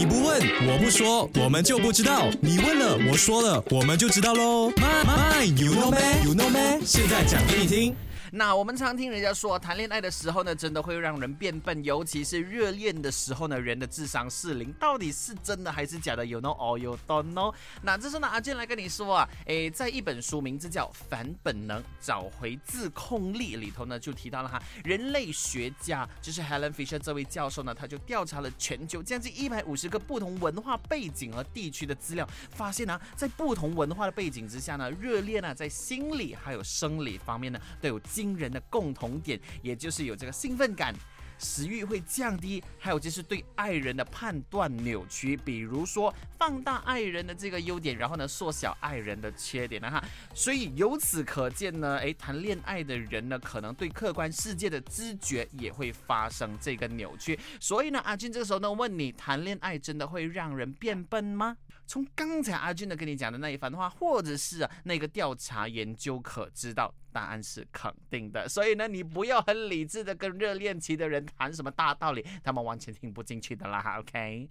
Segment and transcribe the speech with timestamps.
[0.00, 2.26] 你不问，我不说，我们就不知道。
[2.40, 4.70] 你问了，我说了，我们就知道喽。
[4.70, 7.94] My my you know me you know me，现在讲给你听。
[8.32, 17.52] 那我们常听人家说，谈恋爱的时候呢，真的会让人变笨，尤其是热恋的时候呢，人的智商是零，到底是真的还是假的？You know or you don't know？
[17.82, 37.98] 那这时呢，阿健来跟你说啊，诶，在一本书名字叫《反本能：找回自控力》里头呢，就提到了哈，人类学家就是 Helen Fisher 这位教授呢，他就调查了全球将近一百五十个不同文化背景和地区的资料，发现呢，在不同文化的背景之下呢，热恋呢，在心理还有生理方面呢，都有。
[38.20, 40.94] 惊人的共同点，也就是有这个兴奋感。
[41.42, 50.04] 食欲会降低，还有就是对爱人的判断扭曲，比如说放大爱人的这个优点，然后呢缩小爱人的缺点了哈。
[50.34, 57.40] 所以由此可见呢，诶，谈恋爱的人呢，可能对客观世界的知觉也会发生这个扭曲。
[57.58, 61.56] 所以呢，阿俊这个时候呢问你，谈恋爱真的会让人变笨吗？
[61.86, 68.48] 从刚才阿俊呢跟你讲的那一番话，或者是那个调查研究可知道，答案是肯定的。
[68.48, 71.24] 所以呢，你不要很理智的跟热恋期的人。
[71.36, 74.48] 谈什么大道理，他们完全听不进去的啦，OK。